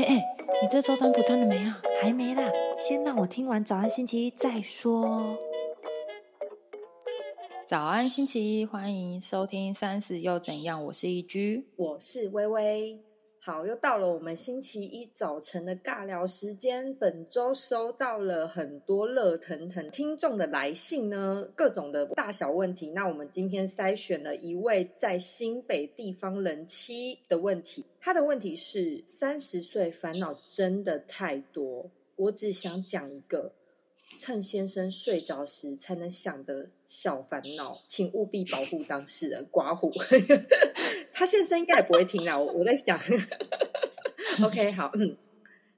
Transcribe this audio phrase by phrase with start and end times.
[0.00, 1.78] 哎哎，你这周占卜占了没啊？
[2.00, 5.36] 还没啦，先让我听完早安星期一再说。
[7.66, 10.82] 早安星期一，欢迎收听三十又怎样？
[10.86, 12.98] 我是一居，我是微微。
[13.42, 16.94] 好，又到了我们星期一早晨的尬聊时间。
[16.96, 22.90] 本周收到了很多热腾腾听众的来信呢，各种的大小问题。
[22.90, 33.54] 那我们今天筛选了一位在新北地方人妻的问题，他的问题是：三十岁烦恼真的太多，我只想讲一个。
[34.18, 39.46] 趁先生睡着时才能想的小烦恼，请务必保护当事人。
[39.50, 39.90] 刮胡，
[41.12, 42.38] 他先生应该也不会听啦。
[42.38, 42.98] 我我在想
[44.44, 44.92] ，OK，好，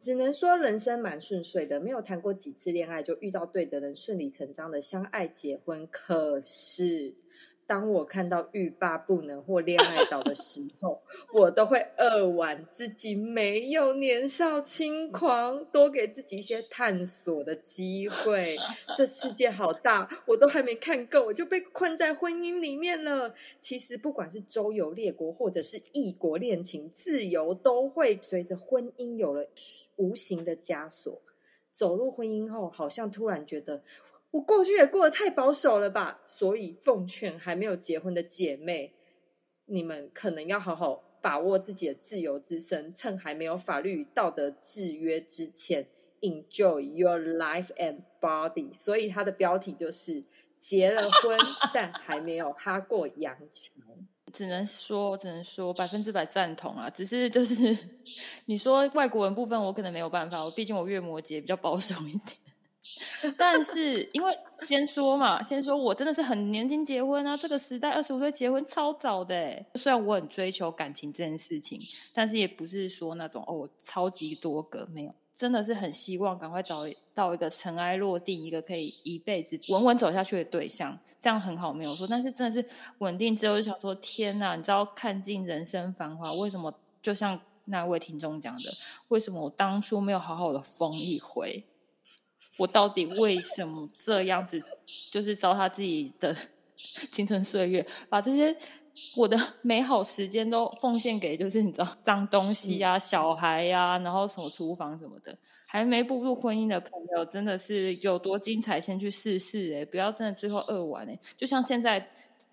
[0.00, 5.86] 只能说人生蛮顺遂的，没有谈过几次恋爱就遇到对的人，顺理成章的相爱结婚。
[5.86, 7.14] 可是。
[7.66, 18.56] 当我看到欲罢不能或恋爱岛的时候，我都会扼腕自己没有年少轻狂，多给自己一些探索的机会。
[18.96, 23.34] 这世界好大，我都还没看够，我就被困在婚姻里面了。
[23.60, 29.46] 其实，不管是周游列国，或者是异国恋情，自由都会随着婚姻有了
[29.96, 31.22] 无形的枷锁。
[31.72, 33.82] 走入婚姻后，好像突然觉得。
[34.34, 38.92] 我过去也过得太保守了吧，所以奉劝还没有结婚的姐妹，
[39.66, 45.86] 你们可能要好好把握自己的自由之身，趁还没有法律与道德制约之前
[46.20, 48.74] ，enjoy your life and body。
[48.74, 50.24] 所以它的标题就是
[50.58, 51.38] 结了婚，
[51.72, 53.72] 但还没有哈过羊群。
[54.34, 56.90] 只能说，只能说百分之百赞同啊！
[56.90, 57.54] 只是就是
[58.46, 62.36] 你说外国人部分，我可能没有办法，我毕竟我月摩羯比较保守一点。
[63.36, 69.64] 但是，因为先说嘛，先说我真的是很年轻结婚啊，这个时代二十五岁结婚超早的。
[69.74, 71.80] 虽然我很追求感情这件事情，
[72.12, 82.06] 但是也不是说那种哦超级多个没有，真的是很希望赶快找到一个尘埃落定、一个可以一辈子稳稳走下去的对象，这样很好没有说。
[82.06, 82.68] 但是真的是
[82.98, 84.54] 稳定之后就想说，天哪！
[84.54, 86.72] 你知道看尽人生繁华，为什么
[87.02, 88.70] 就像那位听众讲的，
[89.08, 91.64] 为什么我当初没有好好的疯一回？
[92.56, 94.62] 我到底为什么这样子？
[95.10, 96.36] 就是糟蹋自己的
[97.10, 98.56] 青春岁月，把这些
[99.16, 105.36] 我的 美好时间都奉献给，就是你知道脏东西呀、小孩呀，然后什么厨房什么的。
[105.66, 109.84] 还没步入婚姻的朋友，真的是有多精彩，先去试试哎！
[109.86, 111.18] 不要真的最后饿完哎！
[111.36, 112.12] 就像现在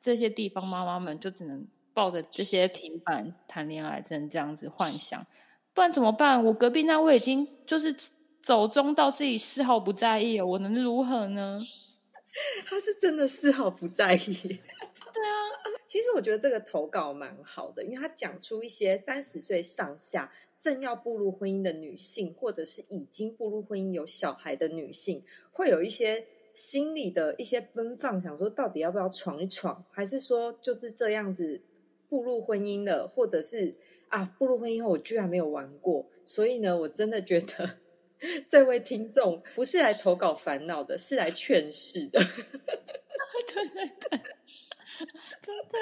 [0.00, 5.26] 这些地方妈妈们，就只能抱着这些平板谈恋爱，只能这样子幻想，
[5.74, 6.42] 不然怎么办？
[6.42, 7.94] 我隔壁那位已经就是。
[8.42, 11.64] 走中到自己丝毫不在意，我能如何呢？
[12.66, 14.18] 他是真的丝毫不在意。
[15.14, 15.32] 对啊，
[15.86, 31.62] 其实我觉得这个投稿蛮好的，因为他讲出一些三十岁上下正要步入婚姻的女性，或者是已经步入婚姻有小孩的女性，会有一些心理的一些奔放，想说到底要不要闯一闯，还是说就是这样子
[32.08, 33.74] 步入婚姻了，或者是
[34.08, 37.81] 啊步入婚姻后我居然没有玩过，所以呢，我真的觉得。
[38.48, 42.20] 这位听众不是来投稿烦恼的，是来劝世的。
[43.46, 44.20] 对对对，
[45.42, 45.78] 真的，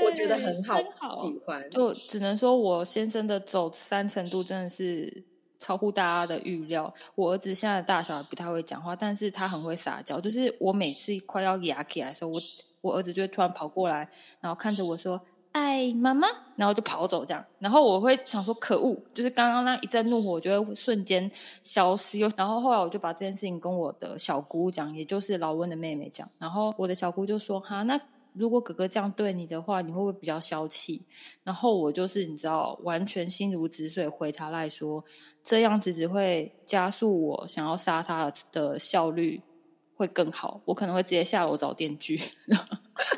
[0.06, 0.80] 我觉得很好，
[1.24, 1.68] 喜欢。
[1.70, 5.24] 就只能说我先生的走三程度真的是
[5.58, 6.92] 超乎大家的预料。
[7.14, 10.20] 我儿子现在大小不太会讲话，但是他很会撒娇。
[10.20, 12.40] 就是我每次快要牙起来的时候，我
[12.80, 14.08] 我儿子就会突然跑过来，
[14.40, 15.20] 然后看着我说。
[15.54, 16.26] 爱妈妈，
[16.56, 21.30] 然后就跑走这样，然后我会想说可恶，就是刚刚那一阵怒火我就会瞬间
[21.62, 22.18] 消失。
[22.18, 27.96] 又然后后来我就把这件事情跟我的小姑讲，也就是老温的妹妹讲，然后我的小姑就说：“哈，那
[28.32, 31.00] 如果哥哥这样对你的话，你会不会比较消气？”
[31.44, 35.04] 然后我就是你知道，完全心如止水回他来说，
[35.44, 39.40] 这样子只会加速我想要杀他的效率
[39.94, 42.20] 会更好，我可能会直接下楼找电锯。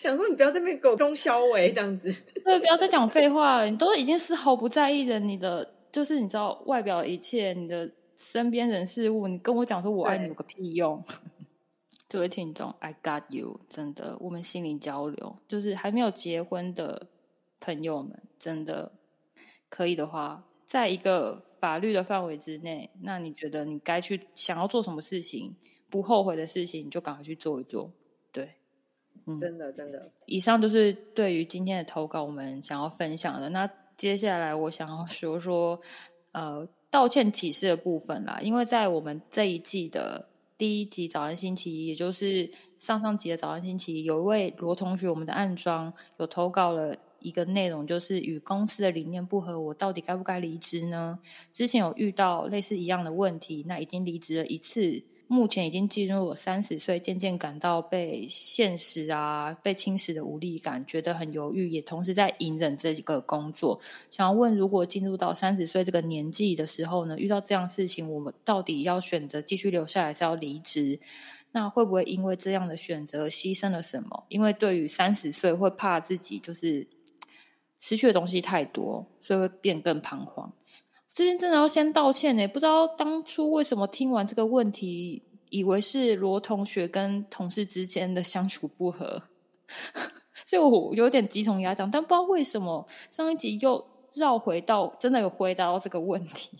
[0.00, 2.08] 想说你不要在那边狗东消委这样子，
[2.44, 3.66] 对，不要再讲废话了。
[3.68, 11.02] 你都已经丝毫不在意的，你的就是你知道外表一切，你的身边人事物，你跟我讲说我爱你有个屁用？
[12.08, 17.08] 这位听众，I got you，真的，我们心灵交流，就是还没有结婚的
[17.60, 18.92] 朋友们，真的
[19.68, 25.56] 可以的话，在一个法律的范围之内，那你觉得你该去想要做什么事情，
[25.90, 27.90] 不后悔的事情，你就赶快去做一做。
[29.40, 30.10] 真的，真的。
[30.26, 33.48] 以上就是对于今天的投稿，我们想要分享的。
[33.50, 35.80] 那接下来我想要说说，
[36.32, 38.38] 呃，道歉启示的部分啦。
[38.42, 51.18] 因为在我们这一季的第一集早安星期一，也就是上上集的早安星期一，有一位罗同学，我们的暗装有投稿了一个内容，就是与公司的理念不合，我到底该不该离职呢？
[51.52, 55.04] 之前有遇到类似一样的问题，那已经离职了一次。
[55.30, 63.78] 目前已经进入我三十岁，渐渐感到被现实啊、被侵蚀的无力感，觉得很犹豫，也同时在隐忍这个工作。
[64.10, 70.98] 想要问，如果进入到三十岁这个年纪的时候呢，遇到这样事情，我们到底要选择继续留下来，是要离职？
[71.52, 74.24] 那会不会因为这样的选择牺牲了什么？
[74.28, 76.86] 因为对于三十岁，会怕自己就是
[77.78, 80.50] 失去的东西太多，所以会变更彷徨。
[81.18, 85.20] 这边真的要先道歉呢，不知道当初为什么听完这个问题，
[85.50, 89.20] 以为是罗同学跟同事之间的相处不和，
[90.46, 91.90] 所以我有点鸡同鸭讲。
[91.90, 93.84] 但不知道为什么上一集又
[94.14, 96.50] 绕回到真的有回答到这个问题，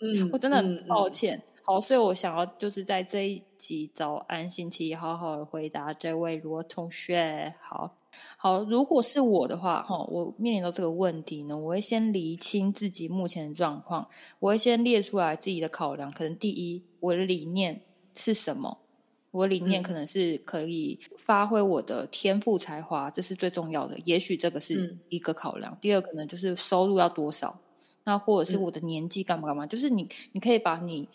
[0.00, 1.42] 嗯，我真的很抱歉。
[1.70, 7.54] 好，所以我想要就是在这一集早安星期一好好的回答这位罗同学。
[7.60, 7.96] 好。
[8.36, 14.08] 好，如果是我的话，哈，我面临到这个问题呢，我会先厘清自己目前的状况，
[14.40, 16.10] 我会先列出来自己的考量。
[16.10, 17.80] 可能第一，我的理念
[18.16, 18.76] 是什么？
[19.30, 23.96] 我理念可能是可以发挥我的天赋才华，这是最重要的。
[24.04, 25.78] 也许这个是一个考量。
[25.80, 27.56] 第二，可能就是收入要多少，
[28.02, 31.08] 那或者是我的年纪干嘛干嘛，就是你，你可以把你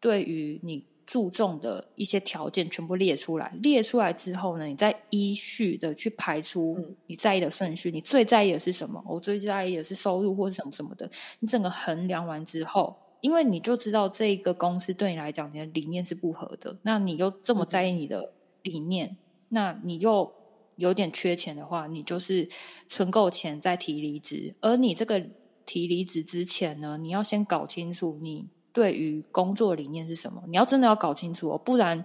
[0.00, 0.84] 对于你。
[1.08, 6.76] 注重的一些条件全部列出来，列出来之后呢，你再依序的去排出
[7.06, 7.92] 你在意的顺序。
[7.92, 9.00] 你最在意的是什么？
[9.06, 11.08] 我最在意的是收入或是什么什么的。
[11.38, 16.76] 你整个衡量完之后，因为你就知道这个公司对你来讲，你的理念是不合的。
[16.82, 18.32] 那你又这么在意你的
[18.62, 19.16] 理念，
[19.50, 20.32] 那你又
[20.74, 22.48] 有点缺钱的话，你就是
[22.88, 24.56] 存够钱再提离职。
[24.60, 25.24] 而你这个
[25.64, 28.48] 提离职之前呢，你要先搞清楚你。
[28.76, 30.42] 对于工作理念是什么？
[30.46, 32.04] 你要真的要搞清楚哦，不然，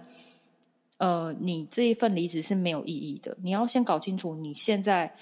[0.96, 3.36] 呃，你这一份离职是没有意义的。
[3.42, 5.14] 你要先搞清楚你现在，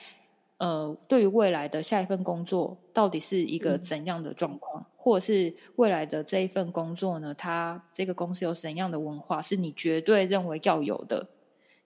[0.59, 7.35] 呃，对于未来的下一份工作到底是一个怎样的状况，或者是未来的这一份工作呢？
[7.35, 11.31] 它这个公司有怎样的文化，是你绝对认为要有的。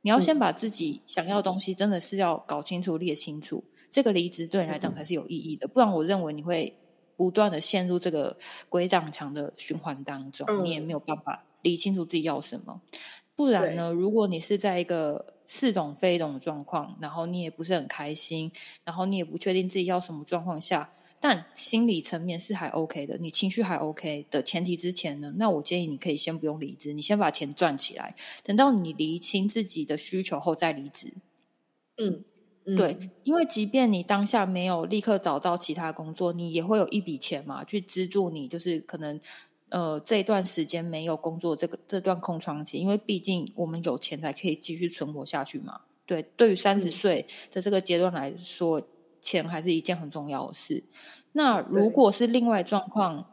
[0.02, 5.66] 你要先把自己想要的东西真的是要搞清楚、列清楚，这个离职对你来讲才是有意义的。
[5.66, 6.76] 不然，我认为你会。
[7.16, 8.36] 不断的陷入这个
[8.68, 12.80] 鬼掌墙的循环当中，你也没有办法理清楚自己要什么。
[13.36, 18.52] 不然呢，如果你是在一个似懂非懂的状况，然后你也不是很开心，
[18.84, 28.14] 然后你也不确定自己要什么状况下，但心理层面是还 OK 的，你情绪还 OK 的前提之前呢，那我建议你可以先不用离职，你先把钱赚起来，
[28.44, 31.12] 等到你理清自己的需求后再离职。
[31.98, 32.24] 嗯。
[32.64, 39.20] 对，因为即便你当下没有立刻找到其他工作，你也会有一笔钱嘛，去资助你，就是可能
[39.68, 45.82] 呃这一段时间没有工作这个这段空窗期，因为毕竟我们有钱才可以继续存活下去嘛。
[46.06, 48.80] 对，对于三十岁的这个阶段来说，
[49.20, 50.82] 钱还是一件很重要的事。
[51.32, 53.26] 那如果是另外状况。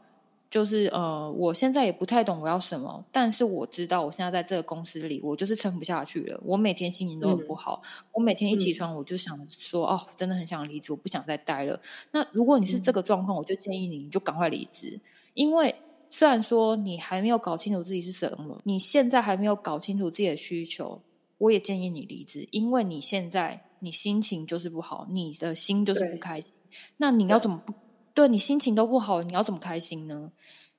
[0.52, 6.38] 就是呃，我现在也不太懂我要什么，但是我知道我现在在这个公司里，我就是撑不下去了。
[6.44, 7.80] 我每天心情都很不好，
[8.12, 11.80] 我每天一起床我就想说，哦，真的很想离职，我不想再待了。
[12.10, 15.00] 那如果你是这个状况，我就建议你，你就赶快离职。
[15.32, 15.74] 因为
[16.10, 21.00] 虽然说你还没有搞清楚自己是什么，你现在还没有搞清楚自己的需求，
[21.38, 26.52] 我也建议你离职，因为你现在你心情就是不好，你的心就是不开心。
[26.98, 27.72] 那你要怎么不？
[28.14, 30.32] 对你心情都不好，你要怎么开心呢？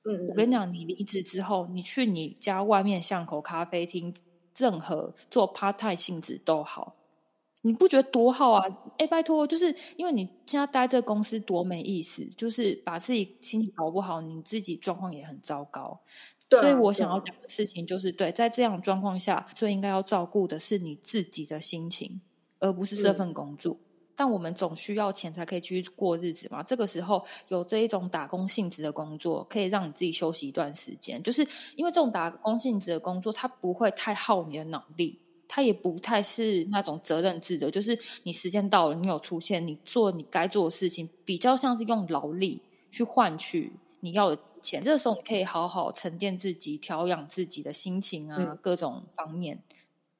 [0.04, 4.14] 嗯，我跟你讲，你离职之后，你去你家外面巷口咖啡厅，
[4.56, 6.94] 任何做 part time 性质都好，
[7.62, 8.62] 你不觉得多好啊？
[8.98, 15.98] 哎，拜托，就是因为你现在待这公司多没意思，就是把自己心情搞不好，你自己状况也很糟糕。
[16.50, 22.20] 所以我想要讲的事情就是，对，在这样状况下，最应该要照顾的是你自己的心情，
[22.60, 23.76] 而不是这份工作。
[24.16, 26.62] 但我们总需要钱才可以继续过日子嘛？
[26.62, 31.22] 这个时候有这一种打工性质的工作，可以让你自己休息一段时间。
[31.22, 37.70] 就是因为这种打工性质的工作，它不会太耗你的脑力，它也不太是那种责任制的。
[37.70, 44.82] 就是你时间到了，你有出现，你做你该做的事情，比较像是用劳力去换取你要的钱。
[44.82, 49.60] 这个时候你可以好好沉淀自己，调养自己的心情啊，各种方面。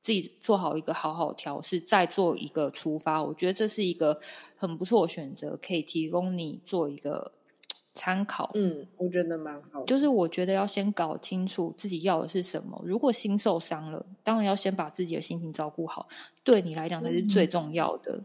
[0.04, 4.20] 自己做好一个好好调试，再做一个出发，我觉得这是一个
[4.54, 7.32] 很不错的选择，可以提供你做一个
[7.94, 8.50] 参考。
[8.52, 9.82] 嗯，我觉得蛮好。
[9.84, 12.78] 就是我觉得要先搞清楚自己要的是什么。
[12.84, 16.06] 如果心受伤了，当然要先把自己的心情照顾好，
[16.42, 18.22] 对你来讲才是最重要的。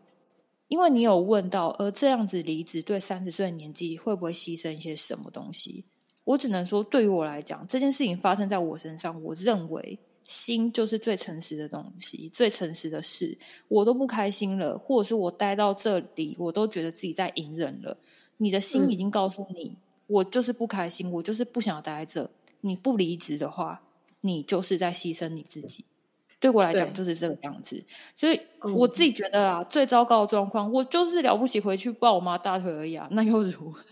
[0.67, 5.85] 因为你有问到，而这样子离职对三十岁的年纪会不会牺牲一些什么东西？
[6.25, 9.97] 我只能说，对于我来讲，这件事情发生在我身上，我认为。
[10.29, 13.35] 心就是最诚实的东西，最诚实的事。
[13.67, 17.97] 我都不开心了，或者是我待到这里，我都觉得自己在隐忍了。
[18.37, 22.29] 你的心已经告诉你，我就是不开心，我就是不想待在这。
[22.61, 23.81] 你不离职的话，
[24.21, 25.83] 你就是在牺牲你自己。
[26.39, 27.83] 对我来讲就是这个样子，
[28.15, 33.83] 所以我自己觉得啊，最糟糕的状况，我就是了不起回去抱我妈大腿而已啊，那又如何？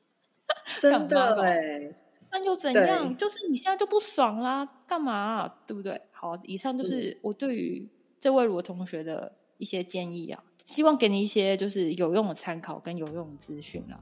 [0.80, 1.92] 真的哎，
[2.30, 3.16] 那又怎样？
[3.16, 5.48] 就是你现在就不爽啦，干嘛？
[5.66, 6.00] 对不对？
[6.12, 7.88] 好，以上就是我对于
[8.20, 10.42] 这位罗同学的一些建议啊。
[10.68, 13.96] 希望给你一些就是有用的参考跟有用的资讯啊。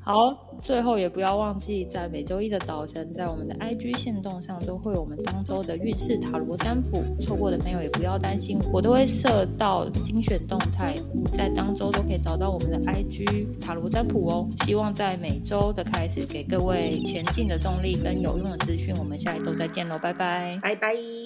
[0.00, 0.14] 好，
[0.60, 7.02] 最后也不要忘记在每周一的早晨，在我们的 IG 线动上都会有我们当周的运势塔罗占卜。
[7.20, 14.48] 错过的朋友也不要担心，我都会设到精选动态，你在当周都可以找到我们的 IG 塔罗占卜哦。
[14.64, 18.94] 希望在每周的开始给各位前进的动力跟有用的资讯。
[18.96, 21.21] 我们下一周再见喽，拜拜，拜拜。